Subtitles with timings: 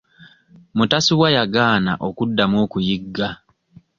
[0.77, 3.27] Mutasubwa yagaana okuddamu okuyigga.